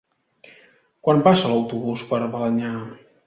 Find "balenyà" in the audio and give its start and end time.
2.37-2.73